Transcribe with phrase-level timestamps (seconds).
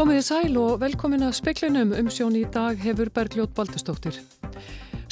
[0.00, 4.16] Komiði sæl og velkomin að speklinum um sjón í dag hefur Bergljót Baldustóttir.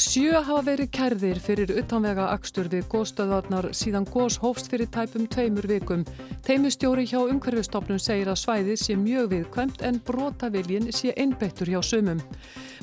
[0.00, 5.68] Sjö hafa verið kærðir fyrir utanvega akstur við góðstöðarnar síðan góðs hófst fyrir tæpum tveimur
[5.68, 6.06] vikum.
[6.46, 12.24] Teimistjóri hjá umhverfistofnun segir að svæðið sé mjög viðkvæmt en brotaviljin sé einbettur hjá sumum.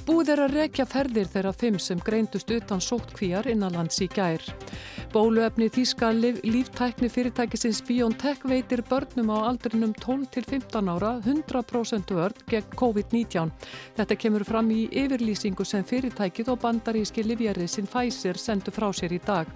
[0.05, 4.45] Búið er að rekja ferðir þeirra fimm sem greindust utan sótt kvíjar innanlands í gær.
[5.15, 6.09] Bóluefni Þíska
[6.43, 13.53] líftækni fyrirtækisins BioNTech veitir börnum á aldrinum 12 til 15 ára 100% vörn gegn COVID-19.
[13.95, 19.15] Þetta kemur fram í yfirlýsingu sem fyrirtækið og bandaríski livjarið sinn Pfizer sendu frá sér
[19.15, 19.47] í dag.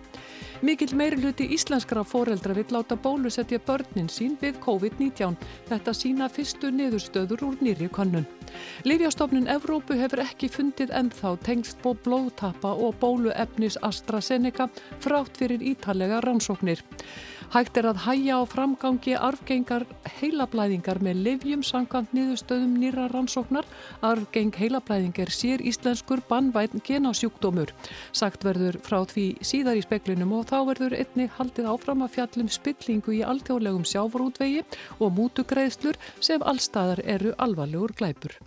[0.64, 5.36] Mikill meirluti íslenskra foreldra vill láta bólusetja börnin sín við COVID-19.
[5.68, 8.28] Þetta sína fyrstu niðurstöður úr nýri kannun.
[8.88, 14.70] Livjastofnun Evrópu hefur ekki fundið ennþá tengst bó blóðtappa og bóluefnis AstraZeneca
[15.04, 16.84] frátt fyrir ítalega rannsóknir.
[17.50, 19.88] Hægt er að hæja á framgangi arfgengar
[20.20, 23.66] heilablæðingar með livjum sangkvæmt niðurstöðum nýra rannsóknar.
[24.06, 27.74] Arfgeng heilablæðing er sér íslenskur bannvæn genásjúkdómur.
[28.14, 32.54] Sagt verður frá því síðar í speklinum og þá verður einni haldið áfram að fjallum
[32.54, 34.62] spillingu í alþjóðlegum sjávarútvegi
[35.00, 38.38] og mútugreðslur sem allstaðar eru alvarlegur glæpur.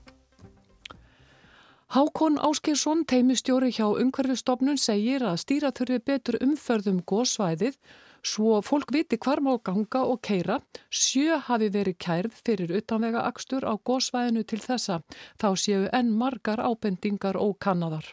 [1.93, 7.77] Hákon Áskilsson, teimistjóri hjá umhverfustofnun, segir að stýra þurfi betur umförðum góðsvæðið
[8.23, 10.61] Svo fólk viti hvar má ganga og keira,
[10.95, 15.01] sjö hafi verið kærð fyrir utanvega akstur á gósvæðinu til þessa.
[15.43, 18.07] Þá séu enn margar ábendingar og kannadar.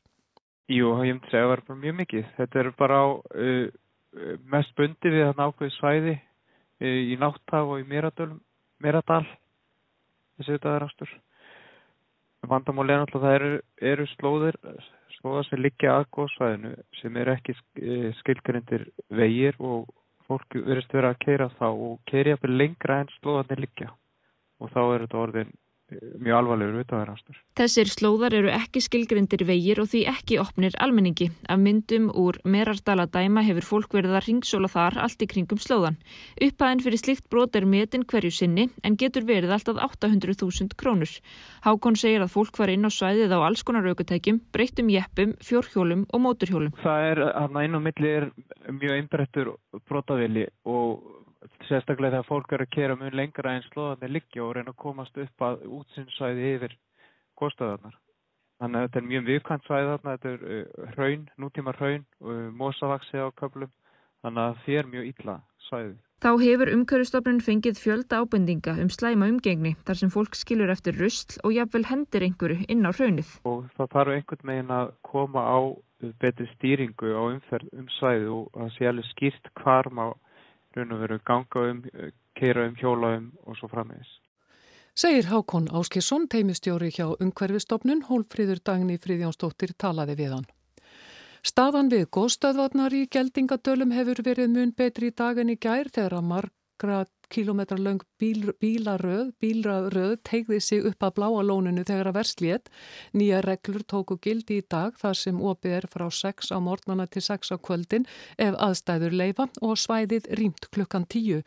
[0.70, 2.26] Jú, ég myndi segja að það var bara mjög mikið.
[2.40, 3.08] Þetta er bara á
[3.46, 3.70] uh,
[4.50, 9.26] mest bundi við þann ákveði svæði uh, í Náttaf og í Miradal,
[10.40, 11.14] þessi utaðarastur.
[12.48, 14.58] Vandamál er náttúrulega að það eru, eru slóðir,
[15.18, 19.90] slóðar sem liggja að góðsvæðinu sem eru ekki uh, skilgrindir vegir og
[20.30, 23.90] fólk verist verið að keira þá og keiri jafnvel lengra en slóðanir liggja.
[24.60, 25.52] Og þá er þetta orðin
[25.92, 27.40] mjög alvarlegur vitaðarastur.
[27.60, 31.30] Þessir slóðar eru ekki skilgrindir vegir og því ekki opnir almenningi.
[31.50, 36.00] Af myndum úr Merardala dæma hefur fólk verið að ringsóla þar allt í kringum slóðan.
[36.40, 41.12] Upphæðin fyrir slikt brot er metin hverju sinni en getur verið alltaf 800.000 krónur.
[41.66, 46.06] Hákon segir að fólk var inn á svæðið á alls konar aukutækjum, breyttum jeppum, fjórhjólum
[46.14, 46.76] og móturhjólum.
[46.84, 48.30] Það er, hann inn á milli er
[48.70, 49.56] mjög einbrettur
[49.90, 51.19] brotavili og
[51.68, 55.20] sérstaklega þegar fólk er að kera mjög lengra en slóðanir liggja og reyna að komast
[55.24, 56.76] upp að útsinsvæði yfir
[57.40, 57.96] góðstöðarnar.
[58.60, 62.46] Þannig að þetta er mjög viðkvæmt svæði þarna, þetta er uh, hraun, nútíma hraun, uh,
[62.60, 63.72] mósavaksi á köflum,
[64.26, 65.36] þannig að er mjög illa
[65.70, 65.98] svæði.
[66.20, 71.38] Þá hefur umhverfstofnun fengið fjölda ábendinga um slæma umgengni þar sem fólk skilur eftir rustl
[71.48, 73.30] og jafnvel hendir einhverju inn á hraunið.
[73.48, 75.60] Og það þarf einhvern veginn að koma á
[76.20, 80.08] betri stýringu á umferð um svæði og það sé alveg skýrt hvarm á
[80.78, 81.84] raun og veru ganga um,
[82.38, 84.12] keira um, hjóla um og svo frammeðis.
[85.00, 90.50] Segir Hákon Áskesson, teimistjóri hjá Ungverfistofnun, Hólfríður Dagni Fríðjónsdóttir talaði við hann.
[91.46, 96.18] Staðan við góðstöðvarnar í geldingadölum hefur verið mun betri í dag en í gær þegar
[96.18, 96.98] að margra
[97.30, 102.72] kilometrar lang bíl, bílaröð, bílaröð tegði sig upp að bláa lóninu þegar að versliðt.
[103.14, 107.24] Nýja reglur tóku gildi í dag þar sem opið er frá 6 á morgnana til
[107.26, 111.44] 6 á kvöldin ef aðstæður leifa og svæðið rýmt klukkan 10.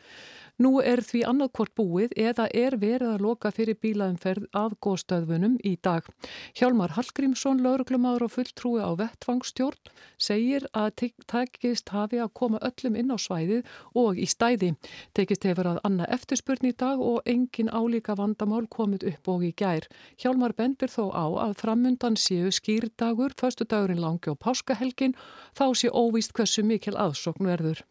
[0.61, 5.71] Nú er því annarkort búið eða er verið að loka fyrir bílaumferð af góðstöðvunum í
[5.81, 6.05] dag.
[6.53, 9.89] Hjálmar Hallgrímsson, lauruglumadur og fulltrúi á vettfangstjórn,
[10.21, 14.69] segir að tekist hafi að koma öllum inn á svæðið og í stæði.
[15.17, 19.49] Tekist hefur að anna eftirspurn í dag og engin álíka vandamál komið upp og í
[19.57, 19.89] gær.
[20.21, 25.17] Hjálmar bendir þó á að framundan séu skýrdagur, förstu dagurinn langi og páskahelgin,
[25.57, 27.81] þá sé óvíst hversu mikil aðsokn verður.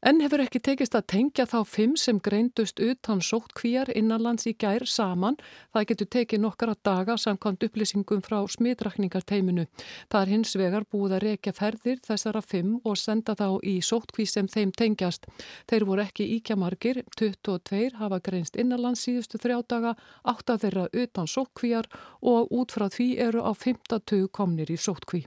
[0.00, 4.54] En hefur ekki tekist að tengja þá fimm sem greindust utan sótt kvíjar innanlands í
[4.56, 5.34] gær saman.
[5.76, 9.66] Það getur tekið nokkara daga samkvæmt upplýsingum frá smitrakningarteiminu.
[10.08, 14.14] Það er hins vegar búið að rekja ferðir þessara fimm og senda þá í sótt
[14.16, 15.28] kví sem þeim tengjast.
[15.68, 19.92] Þeir voru ekki íkja margir, 22 hafa greinst innanlands síðustu þrjá daga,
[20.24, 21.90] 8 þeirra utan sótt kvíjar
[22.24, 25.26] og út frá því eru á 50 komnir í sótt kví.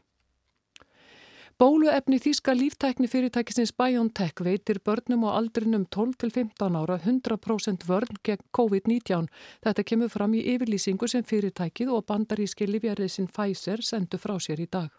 [1.61, 9.27] Bóluefni Þíska líftækni fyrirtækisins BioNTech veitir börnum á aldrinum 12-15 ára 100% vörn gegn COVID-19.
[9.61, 14.67] Þetta kemur fram í yfirlýsingu sem fyrirtækið og bandaríski livjariðsinn Pfizer sendu frá sér í
[14.71, 14.89] dag.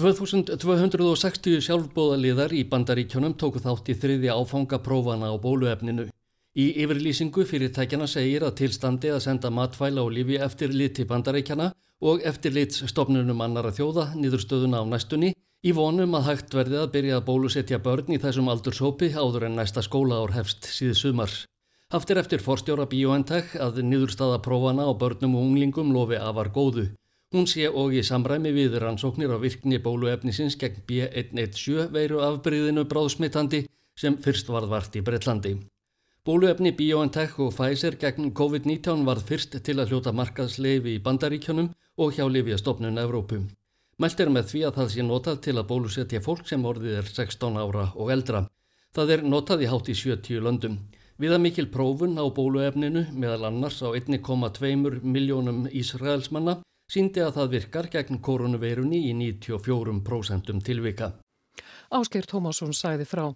[0.00, 6.08] 2260 sjálfbóðaliðar í bandaríkjónum tóku þátt í þriði áfanga prófana á bóluefninu.
[6.56, 11.68] Í yfirlýsingu fyrirtækjana segir að tilstandi að senda matfæla og lifi eftir liti bandaríkjana
[12.00, 17.18] og eftir litsstofnunum annara þjóða niðurstöðuna á næstunni Í vonum að hægt verði að byrja
[17.20, 21.36] að bólusetja börn í þessum aldurshópi áður en næsta skóla ár hefst síðu sumar.
[21.94, 26.88] Haftir eftir forstjóra BioNTech að niðurstaða prófana á börnum og unglingum lofi afar góðu.
[27.30, 33.62] Hún sé og í samræmi við rannsóknir á virkni bóluefnisins gegn B117 veiru afbríðinu bráðsmittandi
[33.94, 35.56] sem fyrst varð vart í Breitlandi.
[36.26, 41.70] Bóluefni BioNTech og Pfizer gegn COVID-19 varð fyrst til að hljóta markaðsleifi í bandaríkjónum
[42.02, 43.44] og hjá Livjastofnun Evrópu.
[44.02, 47.06] Mælt er með því að það sé notað til að bólusetja fólk sem orðið er
[47.06, 48.40] 16 ára og eldra.
[48.96, 50.74] Það er notað í hátt í 70 löndum.
[51.22, 56.56] Viða mikil prófun á bóluefninu meðal annars á 1,2 miljónum Ísraelsmanna
[56.90, 61.12] síndi að það virkar gegn koronaveirunni í 94% tilvika.
[61.94, 63.28] Ásker Tómasson sæði frá.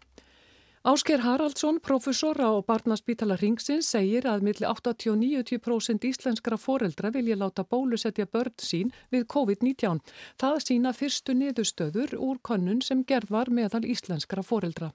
[0.87, 8.29] Ásker Haraldsson, professor á Barnaspítala Ringsins, segir að milli 80-90% íslenskra foreldra vilja láta bólusetja
[8.31, 9.99] börn sín við COVID-19.
[10.39, 14.93] Það sína fyrstu niðurstöður úr konnun sem gerð var meðal íslenskra foreldra.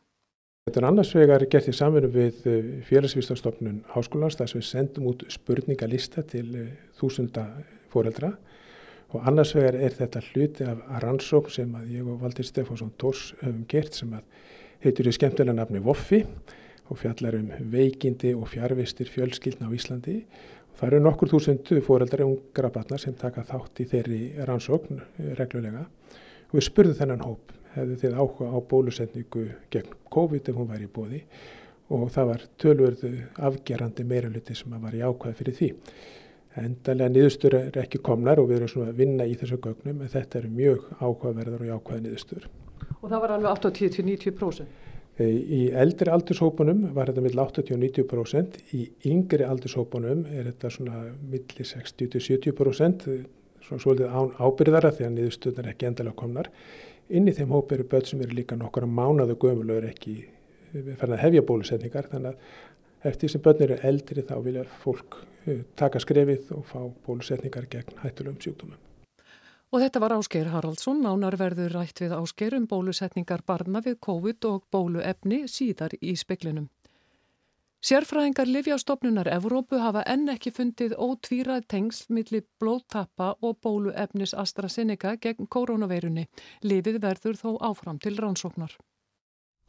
[0.70, 5.12] Þetta er annars vegar gert í samverðu við eh, félagsvísastofnun háskólans þar sem við sendum
[5.12, 6.72] út spurningalista til eh,
[7.02, 7.50] þúsunda
[7.92, 8.32] foreldra
[9.12, 13.34] og annars vegar er þetta hluti af rannsókn sem að ég og Valdir Stefánsson Tórs
[13.42, 14.24] höfum gert sem að
[14.82, 16.24] heitur í skemmtilega nafni Voffi
[16.90, 20.22] og fjallar um veikindi og fjárvistir fjölskyldna á Íslandi.
[20.76, 25.34] Það eru nokkur þúsundu fóreldrar og ungra batnar sem taka þátt í þeirri rannsókn eh,
[25.38, 25.86] reglulega
[26.50, 30.90] og við spurðum þennan hóp, hefðu þið áhuga á bólusetningu gegn COVID ef hún væri
[30.90, 31.22] í bóði
[31.92, 35.70] og það var tölverðu afgerandi meiraluti sem var í ákvæði fyrir því.
[36.62, 40.12] Endalega niðurstur er ekki komnar og við erum svona að vinna í þessu gögnum en
[40.12, 42.50] þetta eru mjög áhugaverðar og jákvæði niðurstur.
[43.02, 44.80] Og það var alveg 80-90%?
[45.22, 53.08] Í eldri aldurshópunum var þetta mill 80-90%, í yngri aldurshópunum er þetta svona milli 60-70%,
[53.66, 56.50] svona svolítið án ábyrðara því að niðursturnar er ekki endalega komnar.
[57.12, 60.16] Inn í þeim hóp eru börn sem eru líka nokkara mánaðu gömul og eru ekki
[60.98, 65.20] fann að hefja bólusetningar þannig að eftir sem börn eru eldri þá vilja fólk
[65.50, 68.78] Eh, taka skrefið og fá bólusetningar gegn hættulegum sjúkdómum.
[69.72, 74.66] Og þetta var Ásker Haraldsson, nánarverður rætt við Ásker um bólusetningar barna við COVID og
[74.72, 76.68] bóluefni síðar í speklinum.
[77.82, 85.48] Sérfræðingar Livjástofnunar Evrópu hafa enn ekki fundið ótvíra tengsl millir blóttappa og bóluefnis AstraZeneca gegn
[85.50, 86.28] koronaveirunni.
[86.62, 88.76] Livið verður þó áfram til rannsóknar.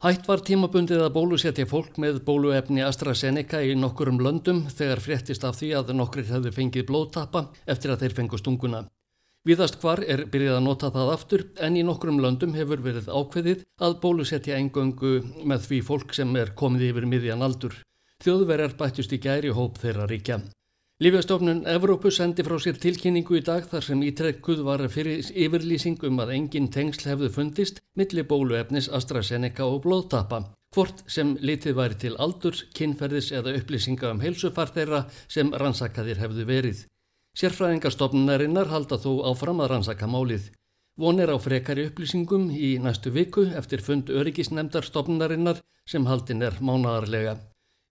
[0.03, 5.57] Hætt var tímabundið að bólusetja fólk með bóluefni AstraZeneca í nokkurum löndum þegar fréttist af
[5.57, 8.83] því að nokkur hefðu fengið blóttappa eftir að þeir fengu stunguna.
[9.43, 13.65] Víðast hvar er byrjið að nota það aftur en í nokkurum löndum hefur verið ákveðið
[13.83, 17.75] að bólusetja engöngu með því fólk sem er komið yfir miðjan aldur.
[18.23, 20.37] Þjóðverjar bættust í gæri hóp þeirra ríkja.
[21.03, 26.23] Lífjastofnun Evrópu sendi frá sér tilkynningu í dag þar sem ítrekkuð var fyrir yfirlýsing um
[26.23, 30.39] að engin tengsl hefðu fundist millir bóluefnis AstraZeneca og blóðtappa,
[30.71, 36.47] hvort sem litið væri til aldurs, kynferðis eða upplýsinga um heilsufar þeirra sem rannsakaðir hefðu
[36.47, 36.85] verið.
[37.33, 40.51] Sérfræðingarstofnunarinnar halda þó áfram að rannsaka málið.
[41.01, 46.59] Von er á frekari upplýsingum í næstu viku eftir fund öryggisnemdar stofnunarinnar sem haldin er
[46.61, 47.39] mánadarlega.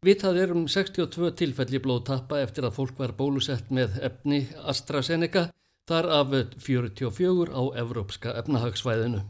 [0.06, 5.48] Vitað er um 62 tilfelli blóðtappa eftir að fólk var bólusett með efni AstraZeneca,
[5.90, 9.26] þar af 44 á evrópska efnahagsvæðinu.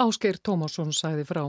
[0.00, 1.46] Ásgeir Tómasson sæði frá.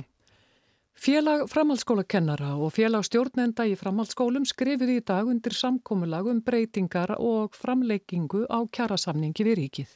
[0.96, 7.52] Félag framhaldsskólakennara og félag stjórnenda í framhaldsskólum skrifið í dag undir samkómulag um breytingar og
[7.60, 9.90] framleikingu á kjærasamningi við ríkið.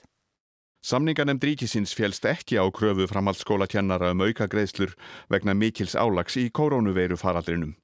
[0.84, 4.92] Samningarnemnd ríkisins félst ekki á kröfu framhaldsskólakennara um auka greiðslur
[5.32, 7.78] vegna mikils álags í koronaveiru faraldrinum.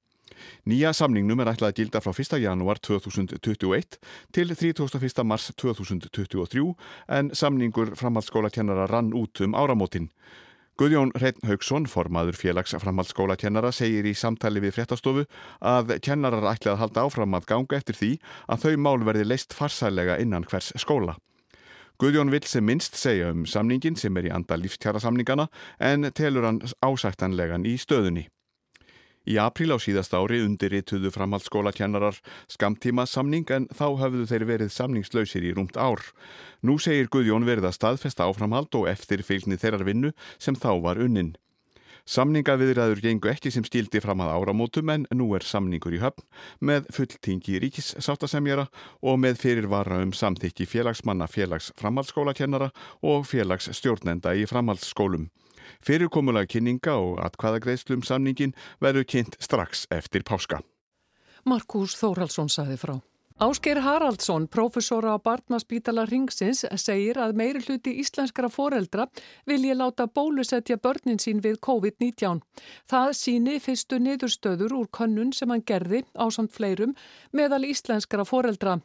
[0.67, 2.35] Nýja samningnum er ætlað að gilda frá 1.
[2.43, 3.95] janúar 2021
[4.35, 5.23] til 31.
[5.23, 6.67] mars 2023
[7.07, 10.11] en samningur framhaldsskólakennara rann út um áramótin.
[10.75, 15.23] Guðjón Hreitn Haugsson, formaður félags framhaldsskólakennara, segir í samtali við fréttastofu
[15.63, 18.09] að kennarar ætla að halda áfram að ganga eftir því
[18.51, 21.15] að þau mál verði leist farsælega innan hvers skóla.
[21.95, 25.47] Guðjón vil sem minnst segja um samningin sem er í anda lífstjara samningana
[25.79, 28.27] en telur hann ásættanlegan í stöðunni.
[29.25, 32.19] Í apríl á síðast ári undirrituðu framhaldsskólakennarar
[32.51, 36.03] skamtíma samning en þá hafðu þeir verið samningslausir í rúmt ár.
[36.61, 41.01] Nú segir Guðjón verið að staðfesta áframhald og eftir fylgni þeirrar vinnu sem þá var
[41.01, 41.33] unnin.
[42.05, 46.21] Samningaviðræður gengu ekki sem stíldi fram að áramótum en nú er samningur í höfn
[46.61, 48.67] með fulltingi ríkissáttasemjara
[49.01, 52.69] og með fyrirvara um samþykki félagsmanna félags framhaldsskólakennara
[53.01, 55.31] og félags stjórnenda í framhaldsskólum.
[55.85, 60.61] Fyrirkomulega kynninga og atkvaðagreðslum samningin verður kynnt strax eftir páska.
[61.45, 62.95] Markus Þórhalsson saði frá.
[63.35, 69.09] Ásker Haraldsson, profesora á Barnaspítala Ringsins, segir að meiri hluti íslenskara foreldra
[69.43, 72.39] vilji láta bólusetja börnin sín við COVID-19.
[72.87, 76.95] Það síni fyrstu niðurstöður úr könnun sem hann gerði á samt fleirum
[77.35, 78.77] meðal íslenskara foreldra.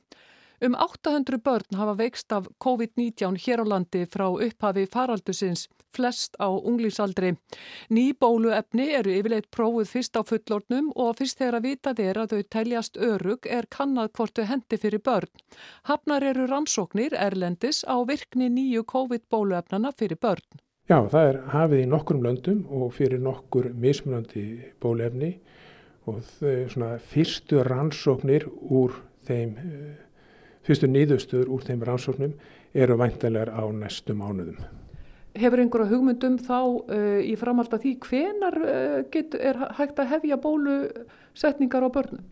[0.63, 6.53] Um 800 börn hafa veikst af COVID-19 hér á landi frá upphafi faraldusins, flest á
[6.53, 7.31] unglísaldri.
[7.89, 12.35] Ný bóluefni eru yfirleitt prófuð fyrst á fullornum og fyrst þegar að vitað er að
[12.35, 15.33] þau teljast örug er kannad hvort þau hendi fyrir börn.
[15.89, 20.61] Hafnar eru rannsóknir erlendis á virkni nýju COVID-bóluefnana fyrir börn.
[20.93, 24.45] Já, það er hafið í nokkurum löndum og fyrir nokkur mismunandi
[24.83, 25.39] bóluefni
[26.05, 29.57] og þau fyrstu rannsóknir úr þeim
[30.67, 32.35] fyrstu nýðustur úr þeim rannsóknum
[32.75, 34.59] eru væntilegar á næstu mánuðum.
[35.39, 40.11] Hefur einhverja hugmyndum þá uh, í framhald að því hvenar uh, get, er hægt að
[40.17, 42.25] hefja bólusetningar á börnum?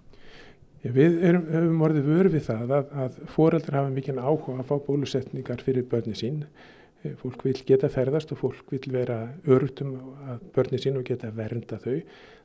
[0.83, 4.69] Ja, við erum, hefum orðið vörð við það að, að foreldrar hafa mikinn áhuga að
[4.69, 6.45] fá bólusetningar fyrir börni sín.
[7.03, 9.97] Eh, fólk vil geta ferðast og fólk vil vera örutum
[10.31, 11.99] að börni sín og geta vernda þau.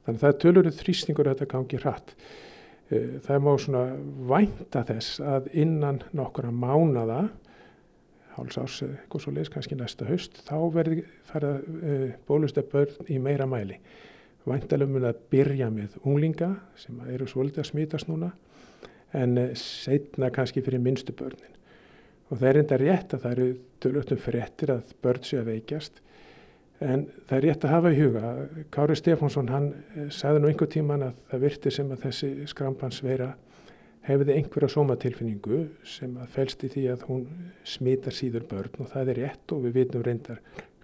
[0.06, 2.16] Þannig að það tölurinn þrýstingur að þetta gangi hratt.
[2.94, 3.84] Eh, það má svona
[4.30, 7.30] vænta þess að innan nokkura mánada,
[8.36, 13.20] háls ás eitthvað svo leiðis kannski næsta haust, þá verði fara uh, bólusta börn í
[13.22, 13.78] meira mæli.
[14.50, 16.50] Væntalega mun að byrja með unglinga
[16.82, 18.32] sem eru svolítið að smítast núna
[19.16, 21.54] en uh, setna kannski fyrir minnstu börnin.
[22.30, 23.50] Og það er enda rétt að það eru
[23.86, 26.02] tölvöldum fréttir að börn sé að veikjast
[26.84, 28.30] En það er rétt að hafa í huga.
[28.74, 33.30] Kári Stefánsson hann eh, sagði nú einhver tíman að það virti sem að þessi skrampansveira
[34.04, 37.22] hefði einhverja sómatilfinningu sem að fælst í því að hún
[37.68, 40.42] smitar síður börn og það er rétt og við vitum reyndar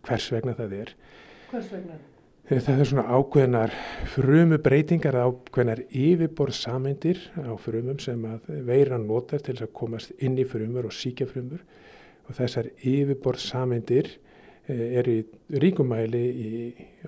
[0.07, 0.93] hvers vegna það er.
[1.49, 1.99] Hvers vegna?
[2.47, 3.75] Eh, það er svona ákveðnar
[4.13, 10.39] frumu breytingar, ákveðnar yfirborð sameindir á frumum sem að veiran notar til að komast inn
[10.39, 11.65] í frumur og síkja frumur
[12.29, 14.28] og þessar yfirborð sameindir Eh,
[14.69, 15.17] er í
[15.63, 16.49] ríkumæli í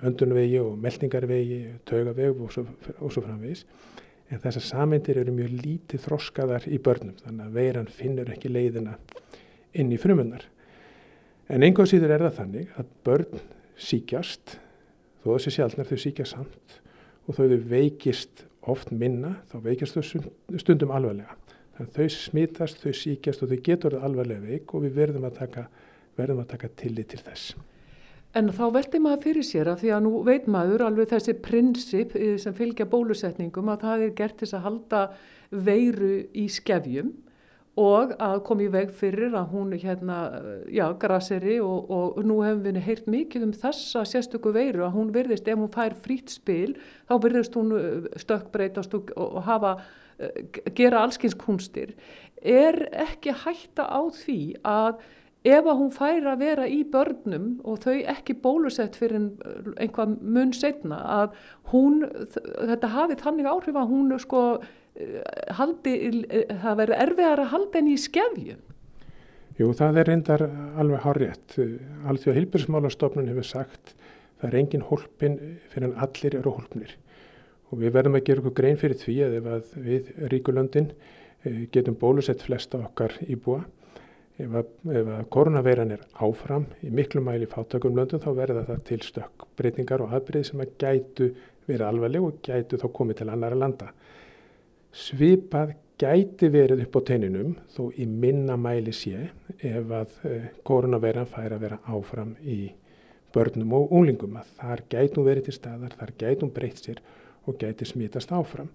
[0.02, 2.66] öndunvegi og meldingarvegi, taugaveg og svo,
[2.98, 3.64] og svo framvegis.
[4.32, 8.96] En þessar sameindir eru mjög lítið þroskaðar í börnum þannig að veiran finnur ekki leiðina
[9.78, 10.46] inn í frumunnar.
[11.52, 13.42] En einhvað síður er það þannig að börn
[13.82, 14.56] síkjast,
[15.22, 16.80] þó þessi sjálfnar þau síkja samt
[17.28, 21.36] og þau veikist oft minna, þá veikist þau stundum alvarlega.
[21.76, 25.38] Þannig að þau smitast, þau síkjast og þau getur alvarlega veik og við verðum að
[25.40, 25.66] taka
[26.18, 27.54] verðum að taka tillit til þess.
[28.32, 32.14] En þá veldi maður fyrir sér að því að nú veit maður alveg þessi prinsip
[32.16, 35.02] eh, sem fylgja bólusetningum að það er gert til að halda
[35.52, 37.12] veiru í skefjum
[37.80, 40.16] og að koma í veg fyrir að hún hérna,
[40.68, 45.12] já, graseri og, og nú hefum við heyrt mikið um þessa sérstöku veiru að hún
[45.14, 46.74] virðist, ef hún fær frít spil,
[47.08, 49.78] þá virðist hún eh, stökkbreytast og, og hafa,
[50.20, 50.44] eh,
[50.76, 51.96] gera allskins kunstir.
[52.40, 55.00] Er ekki hætta á því að
[55.42, 59.32] ef að hún fær að vera í börnum og þau ekki bólusett fyrir
[59.76, 61.32] einhvað mun setna að
[61.72, 62.04] hún,
[62.36, 64.42] þetta hafi þannig áhrif að hún sko
[64.94, 65.18] eh,
[65.58, 65.96] haldi,
[66.28, 68.56] eh, það verður erfiðar að halda henni í skefju.
[69.58, 70.46] Jú, það er reyndar
[70.80, 71.58] alveg hárétt.
[72.08, 73.96] Alþjóða Hilbjörnsmálastofnun hefur sagt
[74.40, 75.36] það er engin hólpin
[75.72, 76.96] fyrir en allir eru hólpnir.
[77.72, 81.62] Og við verðum að gera okkur grein fyrir því að ef að við Ríkulöndin eh,
[81.74, 83.64] getum bólusett flesta okkar íbúa
[84.40, 84.68] ef að,
[85.02, 90.04] að koronaveiran er áfram í miklu mæli fátökum löndum þá verða það til stökk breytingar
[90.04, 91.28] og aðbreyð sem að gætu
[91.68, 93.92] verið alvarleg og gætu þá komið til annara landa.
[94.92, 101.28] Svipað gæti verið upp á teininum þó í minna mæli sé ef að eh, koronaveiran
[101.30, 102.72] fær að vera áfram í
[103.32, 107.02] börnum og unglingum að þar gætum verið til staðar, þar gætum breytt sér
[107.46, 108.70] og gæti smítast áfram.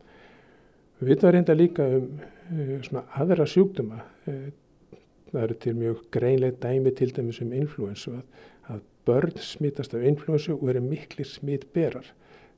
[0.98, 2.08] Við veitum reynda líka um
[2.50, 4.48] uh, aðra sjúkduma, uh,
[5.31, 8.24] það eru til mjög greinlega dæmi til dæmis um influensu að,
[8.74, 12.13] að börn smittast af influensu og eru miklu smittberar.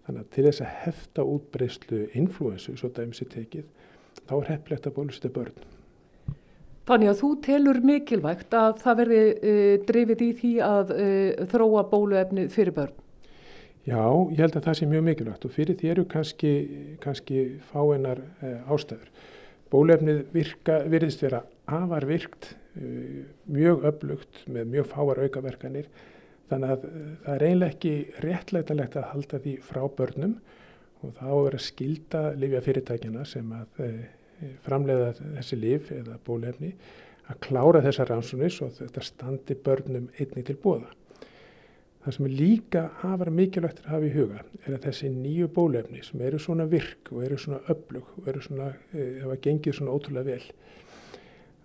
[0.05, 3.67] Þannig að til þess að hefta útbreyslu influensu, svo dæmis er tekið,
[4.25, 5.67] þá er hefðlegt að bólusta börn.
[6.89, 9.51] Þannig að þú telur mikilvægt að það verði e,
[9.85, 11.09] drifið í því að e,
[11.51, 12.95] þróa bóluefni fyrir börn?
[13.85, 14.01] Já,
[14.33, 16.53] ég held að það sé mjög mikilvægt og fyrir því eru kannski,
[17.03, 19.13] kannski fáinnar e, ástæður.
[19.69, 25.89] Bólefnið virka, virðist vera afar virkt, eh, mjög öflugt með mjög fáar aukaverkanir
[26.49, 27.93] þannig að eh, það er eiginlega ekki
[28.25, 30.37] réttlætanlegt að halda því frá börnum
[30.99, 34.07] og þá er að skilda lifja fyrirtækjana sem að eh,
[34.65, 36.73] framleiða þessi lif eða bólefni
[37.29, 40.89] að klára þessar rannsónis og þetta standi börnum einni til bóða.
[41.99, 45.99] Það sem er líka afar mikilvægt að hafa í huga er að þessi nýju bólefni
[46.07, 50.31] sem eru svona virk og eru svona öflug og eru svona, hafa gengið svona ótrúlega
[50.31, 50.45] vel,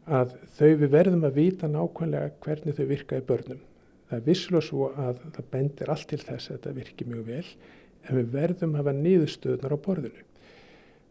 [0.04, 3.60] að þau við verðum að vita nákvæmlega hvernig þau virka í börnum.
[4.08, 7.46] Það er visslega svo að það bendir allt til þess að þetta virki mjög vel
[8.04, 10.24] en við verðum að hafa niðurstöðnar á borðinu.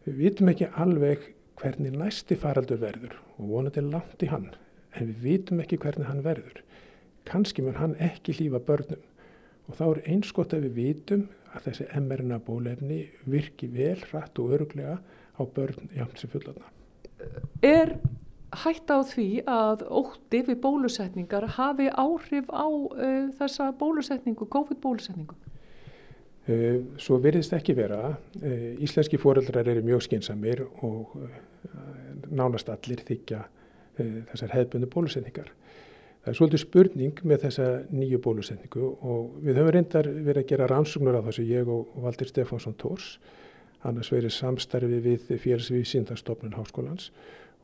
[0.04, 1.26] Við vitum ekki alveg
[1.58, 4.52] hvernig næsti faraldur verður og vonandi langt í hann
[4.94, 6.62] en við vitum ekki hvernig hann verður.
[7.26, 9.02] Kanski mun hann ekki lífa börnum
[9.64, 12.98] og þá er einskott að við vitum að þessi mRNA bólefni
[13.30, 14.98] virki vel, rætt og öruglega
[15.34, 16.68] á börn jafn sem fullarna.
[17.64, 17.96] Er
[18.62, 25.36] hægt á því að ótti við bólusetningar hafi áhrif á uh, þessa bólusetningu, COVID-bólusetningu?
[26.44, 28.14] Uh, svo virðist ekki vera.
[28.40, 31.16] Uh, íslenski fóreldrar eru mjög skinsamir og
[32.34, 33.44] nánast allir þykja
[33.94, 35.48] þessar hefðbundu bólusetningar.
[36.24, 40.68] Það er svolítið spurning með þessa nýju bólusetningu og við höfum reyndar verið að gera
[40.70, 43.18] rannsóknur á þessu ég og Valdir Stefánsson Tórs
[43.84, 47.10] annars verið samstarfi við félagsvið síndarstofnun háskólans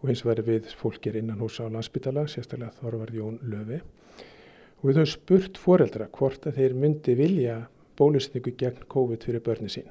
[0.01, 3.81] og hins verið við fólkir innan hús á landsbytala, sérstaklega Þorvar Jón Löfi
[4.81, 7.59] og við höfum spurt foreldra hvort að þeir myndi vilja
[8.01, 9.91] bólusetningu gegn COVID fyrir börni sín.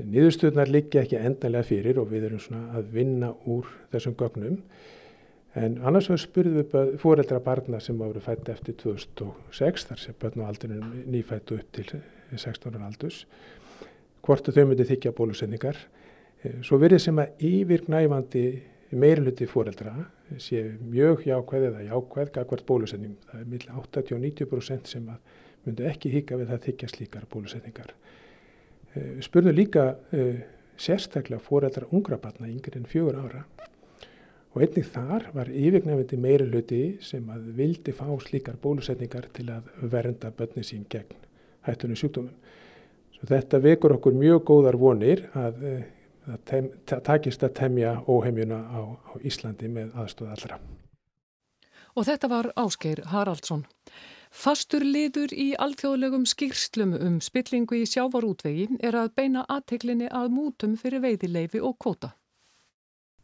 [0.00, 4.62] Niðurstöðnar liggja ekki endanlega fyrir og við erum svona að vinna úr þessum gögnum
[5.52, 10.40] En annars var spurðum við fóreldra barna sem voru fætt eftir 2006, þar sem börn
[10.40, 11.90] á aldrinum nýfættu upp til
[12.32, 13.26] 16 ára aldurs,
[14.24, 15.76] hvort þau myndi þykja bólusendingar.
[16.42, 18.46] Eh, svo verið sem að yfirgnæfandi
[18.98, 19.94] meirluti fóreldra
[20.42, 23.16] sé mjög jákvæð eða jákvæð gagvart bólusending.
[23.30, 25.10] Það er millir 80-90% sem
[25.64, 27.92] myndi ekki hika við það þykja slíkar bólusendingar.
[28.92, 30.40] Eh, spurðum líka uh,
[30.76, 33.44] sérstaklega fóreldra ungra barna yngre en fjögur ára
[34.52, 39.70] Og einnig þar var yfirgnefindi meiri hluti sem að vildi fá slíkar bólusetningar til að
[39.80, 41.16] vernda börni sín gegn
[41.64, 42.34] hættunum sjúkdómum.
[43.16, 45.64] Svo þetta vekur okkur mjög góðar vonir að
[46.26, 50.58] það takist að temja óheimjuna á, á Íslandi með aðstóð allra.
[51.96, 53.66] Og þetta var Ásgeir Haraldsson.
[54.32, 60.78] Fastur liður í alþjóðlegum skýrslum um spillingu í sjávarútvegi er að beina aðteklinni að mútum
[60.80, 62.14] fyrir veiðileifi og kvota.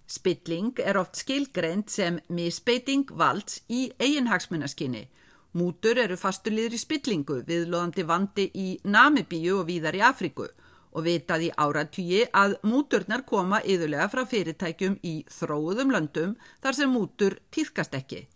[0.08, 5.06] Spilling er oft skilgreynd sem misbeiting valds í eiginhagsmunaskinni.
[5.56, 10.48] Mútur eru fasturliður í spillingu viðlóðandi vandi í Namibíu og víðar í Afriku
[10.98, 16.34] og vitað í áratýji að múturnar koma yðurlega frá fyrirtækjum í þróðum löndum
[16.64, 18.26] þar sem mútur týðkast ekki.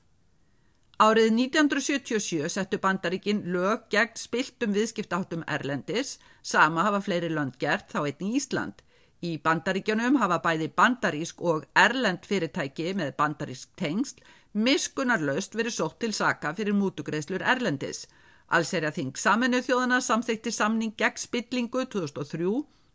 [1.02, 8.04] Árið 1977 settu bandaríkin lög gegn spiltum viðskiptáttum Erlendis, sama hafa fleiri lönd gert þá
[8.04, 8.84] einnig Ísland.
[9.22, 14.22] Í bandaríkjunum hafa bæði bandarísk og erlend fyrirtæki með bandarísk tengsl
[14.52, 18.04] miskunarlaust verið sótt til saka fyrir mútugreðslur erlendis.
[18.52, 22.52] Alls er að þing saminu þjóðana samþykti samning gegn spillingu 2003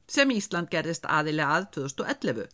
[0.07, 2.47] sem Ísland gerðist aðilega að 2011.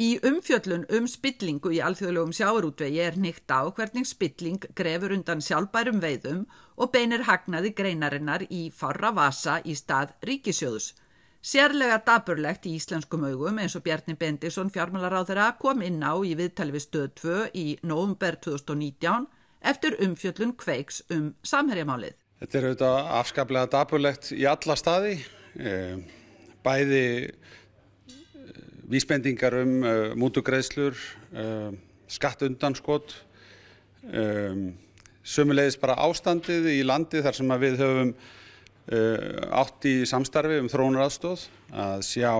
[0.00, 6.00] Í umfjöllun um spillingu í alþjóðlegum sjáarútvegi er nýtt á hvernig spilling grefur undan sjálfbærum
[6.00, 6.46] veiðum
[6.80, 10.94] og beinir hagnaði greinarinnar í farra vasa í stað ríkisjóðus.
[11.40, 16.74] Sérlega daburlegt í íslenskum augum eins og Bjarni Bendisson fjármálaráðara kom inn á í viðtali
[16.74, 19.28] við stöð 2 í nóvumber 2019
[19.60, 22.16] eftir umfjöllun kveiks um samherjamálið.
[22.40, 25.18] Þetta er auðvitað afskaplega daburlegt í alla staði,
[25.60, 26.00] eh,
[26.64, 28.54] bæði eh,
[28.90, 30.98] vísbendingar um eh, mútugreðslur,
[32.10, 33.12] skattundanskot,
[35.22, 38.10] sömulegis bara ástandið í landi þar sem við höfum
[39.54, 42.32] átt í samstarfi um þróunaraðstóð að sjá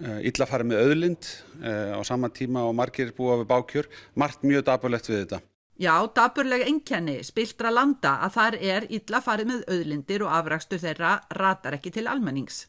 [0.00, 1.28] illa farið með auðlind
[1.62, 5.40] eh, á sama tíma og margir búa við bákjör, margt mjög daburlegt við þetta.
[5.76, 11.10] Já, daburleg enkenni spiltra landa að þar er illa farið með auðlindir og afrakstur þeirra
[11.36, 12.62] ratar ekki til almennings.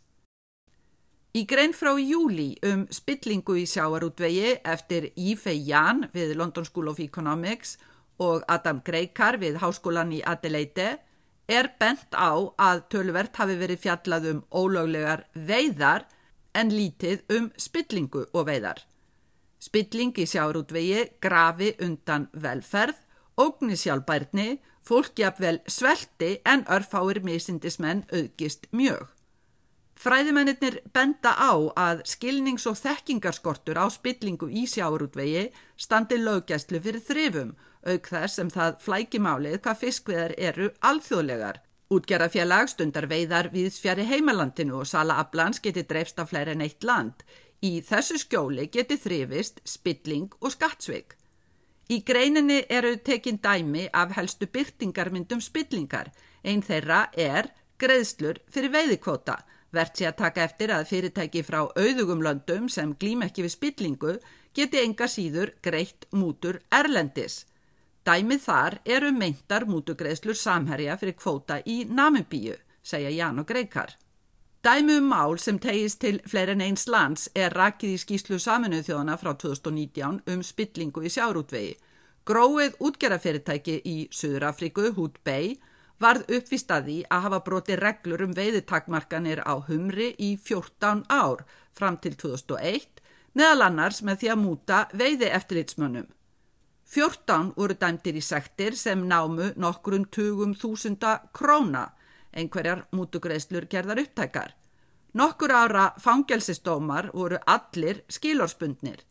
[1.38, 7.00] Í grein frá júli um spillingu í sjáarútvegi eftir Ífei Jan við London School of
[7.00, 7.78] Economics
[8.20, 10.98] og Adam Greikar við Háskólan í Adelaide
[11.48, 16.10] er bent á að tölvert hafi verið fjallað um ólöglegar veiðar
[16.58, 18.84] en lítið um spillingu og veiðar.
[19.68, 22.96] Spilling í sjárútvegi grafi undan velferð,
[23.36, 29.10] ógni sjálfbærni, fólkjafvel svelti en örfáir misindismenn auðgist mjög.
[29.98, 37.56] Fræðimennir benda á að skilnings- og þekkingarskortur á spillingu í sjárútvegi standi löggæslu fyrir þrifum
[37.88, 41.64] auk þess sem það flækimálið hvað fiskveðar eru alþjóðlegar.
[41.88, 46.84] Útgerðafélag stundar veiðar við fjari heimalandinu og sala aflans geti dreifst af fleiri en eitt
[46.84, 47.24] land.
[47.66, 51.16] Í þessu skjóli geti þrifist spilling og skattsveik.
[51.90, 56.12] Í greininni eru tekin dæmi af helstu byrtingarmyndum spillingar.
[56.44, 59.40] Einn þeirra er greiðslur fyrir veiðikvota.
[59.74, 64.18] Vert sé að taka eftir að fyrirtæki frá auðugum löndum sem glým ekki við spillingu
[64.56, 67.46] geti enga síður greitt mútur erlendis.
[68.08, 73.98] Dæmið þar eru meintar mútugreiðslur samherja fyrir kvota í Namibíu, segja Jan og Greikar.
[74.68, 78.90] Dæmi um mál sem tegist til fleiri en eins lands er rakið í skýslu saminuð
[78.90, 81.78] þjóðana frá 2019 um spillingu í sjárútvegi.
[82.28, 85.54] Gróið útgerðafyrirtæki í Suðurafriku, Hút Bay,
[86.04, 91.46] varð uppvist að því að hafa broti reglur um veiðitakmarkanir á humri í 14 ár
[91.72, 93.00] fram til 2001
[93.40, 96.12] meðal annars með því að múta veiði eftirlitsmönnum.
[96.92, 101.94] 14 voru dæmtir í sektir sem námu nokkrun tugum þúsunda króna,
[102.38, 104.54] einhverjar mútugreislur gerðar upptækar.
[105.18, 109.02] Nokkur ára fangelsistómar voru allir skilorspundnir.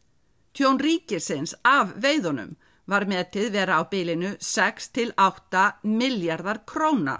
[0.55, 2.55] Tjón ríkisins af veiðunum
[2.87, 7.17] var metið vera á bylinu 6 til 8 miljardar króna.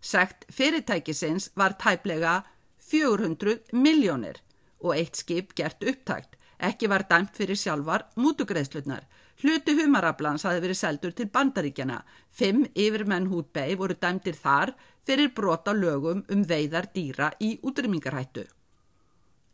[0.00, 2.42] Sekt fyrirtækisins var tæplega
[2.90, 4.42] 400 miljónir
[4.80, 6.36] og eitt skip gert upptækt.
[6.58, 9.06] Ekki var dæmt fyrir sjálfar mútugreðslutnar.
[9.38, 12.00] Hluti humarablans hafi verið seldur til bandaríkjana.
[12.34, 14.74] Fimm yfirmenn hútbei voru dæmtir þar
[15.08, 18.44] fyrir brota lögum um veiðar dýra í útrymmingarhættu.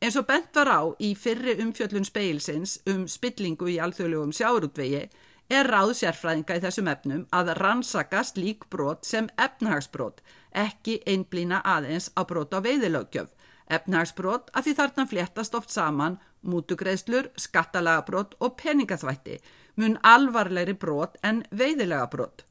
[0.02, 5.04] Eins og bent var á í fyrri umfjöllun speilsins um spillingu í alþjóðlegum sjáurútvegi
[5.48, 12.10] er ráð sérfræðinga í þessum efnum að rannsakast lík brot sem efnahagsbrot, ekki einblýna aðeins
[12.18, 13.30] á brot á veiðilögjöf.
[13.70, 19.38] Efnahagsbrot að því þarna fléttast oft saman mútugreðslur, skattalagabrot og peningaþvætti,
[19.80, 22.44] mun alvarlegri brot en veiðilega brot.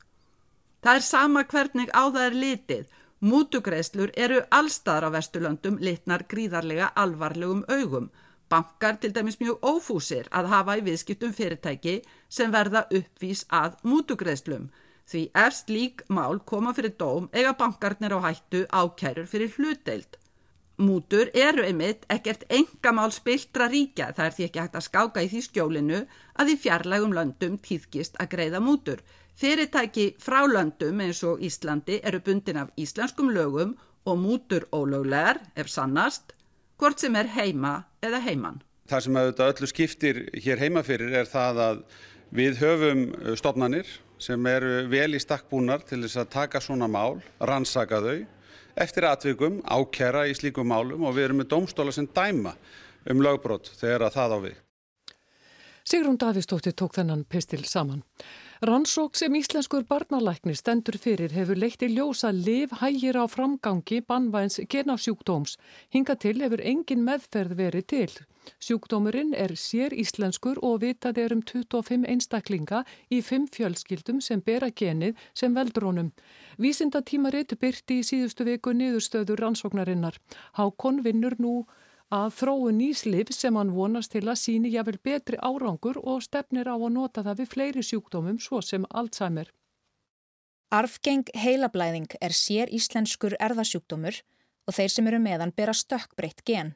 [0.83, 2.87] Það er sama hvernig á það er litið.
[3.23, 8.09] Mútugreðslur eru allstaðar á Vesturlöndum litnar gríðarlega alvarlegum augum.
[8.51, 14.67] Bankar til dæmis mjög ófúsir að hafa í viðskiptum fyrirtæki sem verða uppvís að mútugreðslum.
[15.07, 20.19] Því erst lík mál koma fyrir dóm eiga bankarnir á hættu ákærur fyrir hlutdeild.
[20.83, 25.31] Mútur eru einmitt ekkert engamál spiltra ríkja það er því ekki hægt að skáka í
[25.31, 25.99] því skjólinu
[26.35, 29.03] að í fjarlægum löndum týðkist að greiða mútur.
[29.39, 33.73] Fyrirtæki frá löndum eins og Íslandi eru bundin af íslenskum lögum
[34.05, 36.33] og mútur ólöglegar ef sannast,
[36.77, 38.61] hvort sem er heima eða heiman.
[38.89, 41.83] Það sem auðvitað öllu skiptir hér heima fyrir er það að
[42.35, 43.03] við höfum
[43.39, 43.89] stopnanir
[44.21, 48.19] sem eru vel í stakkbúnar til þess að taka svona mál, rannsaka þau
[48.75, 52.53] eftir atvikum ákjæra í slíkum málum og við erum með domstóla sem dæma
[53.09, 54.57] um lögbrot þegar að það á við.
[55.83, 58.03] Sigrún Davísdóttir tók þennan pistil saman.
[58.63, 64.61] Rannsók sem íslenskur barnalæknir stendur fyrir hefur leitt í ljósa liv hægir á framgangi bannvæns
[64.71, 65.57] genasjúkdóms.
[65.91, 68.13] Hinga til hefur engin meðferð verið til.
[68.63, 74.71] Sjúkdómurinn er sér íslenskur og vitað er um 25 einstaklinga í 5 fjölskyldum sem bera
[74.71, 76.13] genið sem veldur honum.
[76.55, 80.15] Vísinda tímaritt byrti í síðustu viku niðurstöður rannsóknarinnar.
[80.55, 81.65] Hákon vinnur nú
[82.11, 86.75] að þróu nýslif sem hann vonast til að síni jáfnvel betri árangur og stefnir á
[86.75, 89.49] að nota það við fleiri sjúkdómum svo sem Alzheimer.
[90.73, 94.21] Arfgeng heilablæðing er sér íslenskur erðasjúkdómur
[94.67, 96.73] og þeir sem eru meðan bera stökkbreytt gen.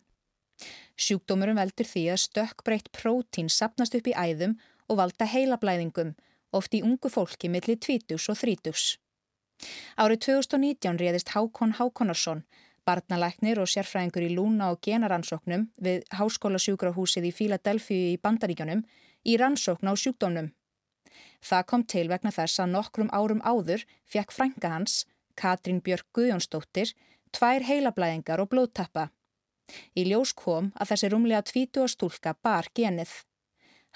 [0.98, 6.14] Sjúkdómurum veldur því að stökkbreytt prótín sapnast upp í æðum og valda heilablæðingum,
[6.54, 8.98] oft í ungu fólki millir 20 og 30.
[9.98, 12.46] Árið 2019 réðist Hákon Hákonarsson
[12.88, 18.86] barnalæknir og sérfræðingur í lúna og genaransóknum við Háskólasjúkrahúsið í Fíladelfíu í Bandaríkjónum
[19.28, 20.54] í rannsókn á sjúkdómnum.
[21.44, 25.06] Það kom til vegna þess að nokkrum árum áður fekk frænga hans,
[25.38, 26.94] Katrín Björk Guðjónsdóttir,
[27.36, 29.10] tvær heilablæðingar og blóðtappa.
[30.00, 33.12] Í ljós kom að þessi rúmlega 20 stúlka bar genið.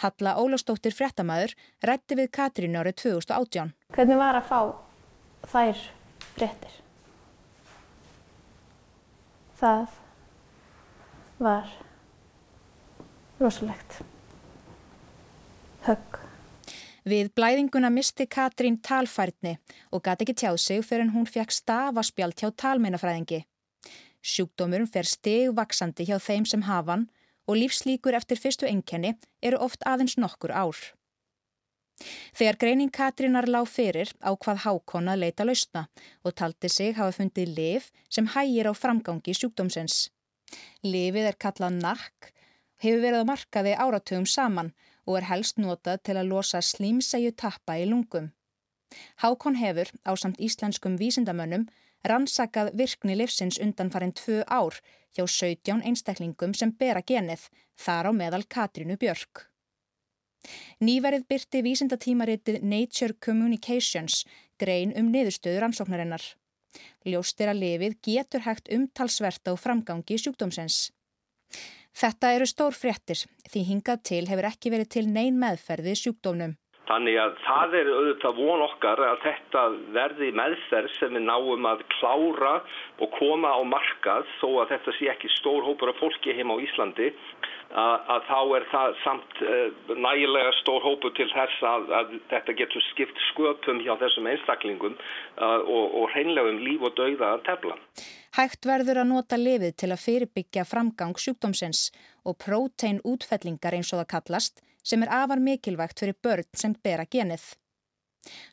[0.02, 3.74] Halla Ólástóttir frettamæður rætti við Katrín árið 2018.
[3.96, 4.62] Hvernig var að fá
[5.54, 5.84] þær
[6.36, 6.81] frettir?
[9.62, 9.94] Það
[11.42, 11.70] var
[13.42, 14.02] rosalegt
[15.86, 16.20] högg.
[17.02, 19.56] Við blæðinguna misti Katrín talfærni
[19.90, 23.42] og gati ekki tjáð sig fyrir hún fekk stafaspjald hjá talmeinafræðingi.
[24.22, 27.08] Sjúkdómurum fer stegvaksandi hjá þeim sem hafan
[27.50, 30.78] og lífslíkur eftir fyrstu enkenni eru oft aðeins nokkur ár.
[32.38, 35.88] Þegar greining Katrínar lág fyrir á hvað hákon að leita lausna
[36.24, 40.10] og taldi sig hafa fundið liv sem hægir á framgangi sjúkdómsins.
[40.84, 42.32] Livið er kallað nakk,
[42.84, 44.74] hefur verið á markaði áratugum saman
[45.06, 48.32] og er helst notað til að losa slímsæju tappa í lungum.
[49.24, 51.68] Hákon hefur á samt íslenskum vísindamönnum
[52.08, 54.82] rannsakað virkni livsins undan farin tvö ár
[55.16, 59.51] hjá 17 einstaklingum sem bera genið, þar á meðal Katrínu Björk.
[60.82, 64.24] Nýverið byrti vísindatímaritið Nature Communications
[64.62, 66.24] grein um niðurstöður ansóknarinnar.
[67.06, 70.90] Ljóstir að lifið getur hægt umtalsvert á framgangi sjúkdómsins.
[71.92, 76.56] Þetta eru stór fréttir því hingað til hefur ekki verið til neyn meðferði sjúkdómnum.
[76.92, 79.62] Þannig að það er auðvitað von okkar að þetta
[79.96, 82.54] verði meðferð sem við náum að klára
[83.04, 86.58] og koma á markað þó að þetta sé ekki stór hópur af fólki heim á
[86.64, 87.12] Íslandi
[87.76, 92.86] að, þá er það samt uh, nægilega stór hópur til þess að, að þetta getur
[92.90, 97.78] skipt sköpum hjá þessum einstaklingum uh, og, og hreinlega um líf og dauða að tefla.
[98.38, 101.90] Hægt verður að nota lifið til að fyrirbyggja framgang sjúkdómsins
[102.28, 107.06] og prótein útfellingar eins og það kallast sem er afar mikilvægt fyrir börn sem bera
[107.06, 107.44] genið.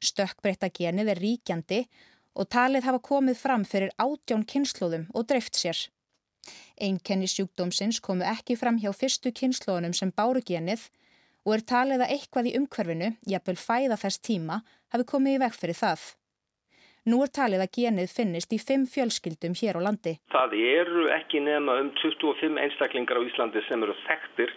[0.04, 1.84] Stökkbreytta genið er ríkjandi
[2.38, 5.88] og talið hafa komið fram fyrir átjón kynnslóðum og dreift sér.
[6.80, 10.88] Einkenni sjúkdómsins komu ekki fram hjá fyrstu kynnslóðunum sem báru genið
[11.46, 15.54] og er talið að eitthvað í umhverfinu, jafnvel fæða þess tíma, hafi komið í veg
[15.56, 16.02] fyrir það.
[17.08, 20.18] Nú er talið að genið finnist í fimm fjölskyldum hér á landi.
[20.34, 24.52] Það eru ekki nema um 25 einstaklingar á Íslandi sem eru þekktir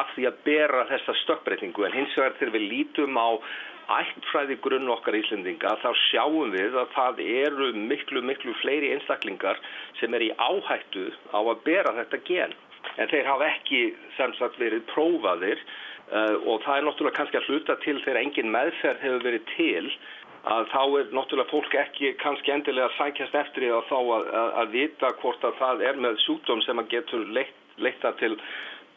[0.00, 3.28] af því að bera þessa stökkbreytingu en hins vegar þegar við lítum á
[3.96, 9.60] ættfræði grunn okkar íslendinga þá sjáum við að það eru miklu miklu fleiri einstaklingar
[10.00, 12.56] sem er í áhættu á að bera þetta gen
[12.96, 13.82] en þeir hafa ekki
[14.16, 18.54] sem sagt verið prófaðir uh, og það er náttúrulega kannski að hluta til þegar engin
[18.54, 19.84] meðferð hefur verið til
[20.48, 24.28] að þá er náttúrulega fólk ekki kannski endilega að sækjast eftir því að þá að,
[24.40, 28.36] að, að vita hvort að það er með sjúkdóm sem að getur leitt, leitta til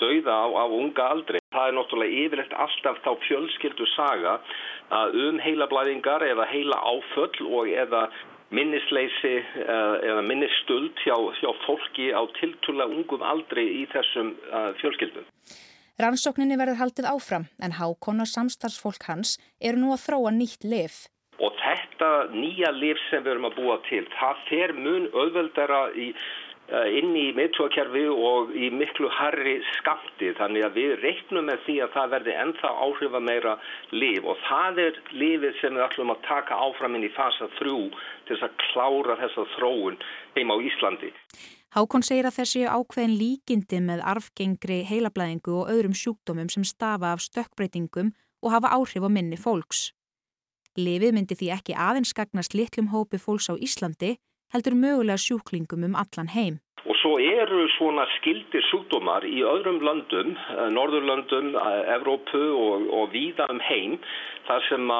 [0.01, 1.41] dauða á, á unga aldri.
[1.53, 4.55] Það er náttúrulega yfirlegt alltaf þá fjölskyldu saga að
[4.91, 8.07] um heilablæðingar eða heila áföll og eða
[8.53, 15.25] minnisleysi eh, eða minnistöld hjá, hjá fólki á tiltúrlega ungum aldri í þessum uh, fjölskyldum.
[16.01, 21.03] Rannsókninni verður haldið áfram en hákonar samstarfsfólk hans eru nú að þróa nýtt lif.
[21.41, 26.11] Og þetta nýja lif sem við erum að búa til, það fer mun öðvöldara í
[26.13, 31.75] Eh, inn í meðtúakerfi og í miklu harri skamti þannig að við reiknum með því
[31.83, 33.55] að það verði ennþá áhrifa meira
[33.91, 37.75] liv og það er lifið sem við ætlum að taka áfram inn í fasa 3
[38.29, 39.99] til þess að klára þessa þróun
[40.37, 41.11] heim á Íslandi.
[41.73, 47.23] Hákon segir að þessi ákveðin líkindi með arfgengri heilablæðingu og öðrum sjúkdómum sem stafa af
[47.25, 48.13] stökkbreytingum
[48.45, 49.91] og hafa áhrif á minni fólks.
[50.77, 54.15] Lifið myndi því ekki aðeins skagnast litlum hópi fólks á Íslandi
[54.53, 56.59] heldur mögulega sjúklingum um allan heim.
[56.83, 63.13] Og svo eru svona skildir sjúkdómar í öðrum löndum, eh, Norðurlöndum, eh, Evrópu og, og
[63.13, 63.97] víða um heim
[64.47, 64.91] þar sem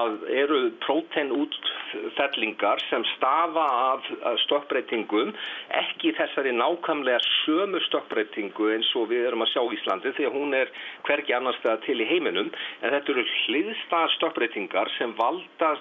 [0.44, 3.66] eru próteinútfellingar sem stafa
[4.00, 5.34] af stokkbreytingum,
[5.82, 10.38] ekki þessari nákvæmlega sömu stokkbreytingu eins og við erum að sjá í Íslandi því að
[10.38, 10.72] hún er
[11.04, 15.76] hverki annars þegar til í heiminum en þetta eru hliðstað stokkbreytingar sem valda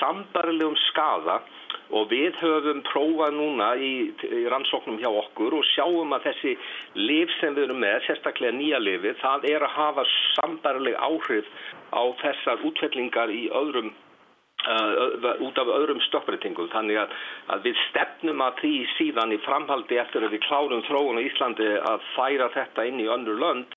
[0.00, 1.38] sambarlegum skada
[1.94, 6.56] og við höfum prófað núna í, í rannsóknum hjá okkur og sjáum að þessi
[6.98, 11.52] liv sem við erum með, sérstaklega nýja lifi, það er að hafa sambarleg áhrif
[11.94, 13.94] á þessar útfellingar í öðrum
[14.66, 17.12] Uh, út af öðrum stoppbreytingum þannig að,
[17.54, 21.68] að við stefnum að því síðan í framhaldi eftir að við klárum þróun á Íslandi
[21.92, 23.76] að færa þetta inn í önnur lönd.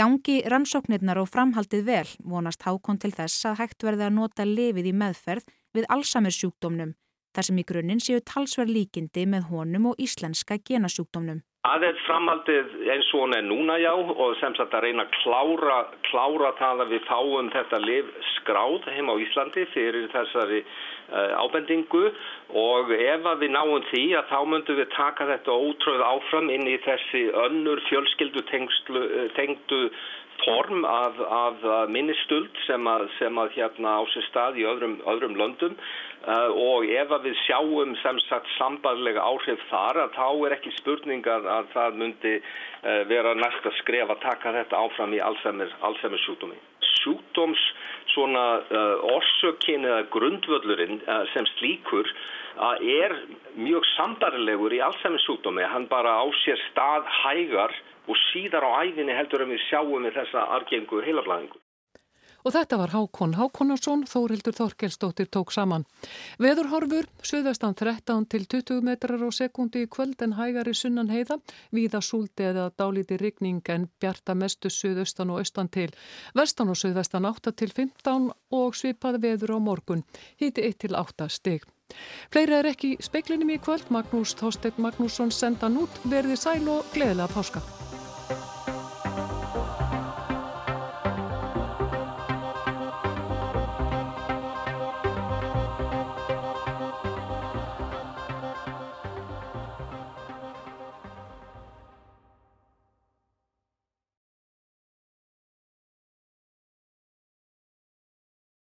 [0.00, 4.90] Gangi rannsóknirnar og framhaldið vel vonast hákon til þess að hægt verði að nota lifið
[4.90, 5.46] í meðferð
[5.76, 6.96] við allsamir sjúkdómnum
[7.38, 11.44] þar sem í grunninn séu talsverð líkindi með honum og íslenska genasjúkdómnum.
[11.68, 15.78] Er framhaldið eins og hún er núna já og sem sagt að reyna að klára,
[16.08, 22.04] klára það að við fáum þetta liv skráð heim á Íslandi fyrir þessari uh, ábendingu
[22.62, 26.78] og ef við náum því að þá myndum við taka þetta ótröð áfram inn í
[26.86, 29.82] þessi önnur fjölskyldu eh, tengdu
[30.44, 35.36] form af, af minnistöld sem að, sem að hérna á sér stað í öðrum, öðrum
[35.38, 40.56] löndum uh, og ef að við sjáum sem sagt sambarlega áhrif þar að þá er
[40.58, 46.24] ekki spurningar að það myndi uh, vera næsta skref að taka þetta áfram í Alzheimer
[46.24, 46.58] sjúkdómi.
[46.98, 47.62] Sjúkdóms
[48.14, 51.02] svona uh, orsökin eða grundvöldurinn
[51.34, 52.10] sem slíkur
[52.82, 53.12] er
[53.54, 55.62] mjög sambarlegur í Alzheimer sjúkdómi.
[55.62, 57.74] Hann bara á sér stað hægar
[58.08, 61.60] og síðar á æfinni heldur að við sjáum við þessa argengu heilablaðingu.
[62.46, 65.84] Og þetta var Hákon Hákonarsson, Þórildur Þorkelsdóttir tók saman.
[66.38, 71.40] Veðurhorfur, söðvestan 13 til 20 metrar á sekundi í kvöld en hægari sunnan heiða,
[71.74, 75.90] víða súldi eða dálíti rigning en bjarta mestu söðaustan og austan til.
[76.34, 80.06] Vestan og söðvestan 8 til 15 og svipaði veður á morgun,
[80.38, 81.66] híti 1 til 8 stygg.
[82.30, 87.32] Fleira er ekki speiklinum í kvöld, Magnús Þorstein Magnússon sendan út, verði sæl og gleðilega
[87.32, 87.64] páska.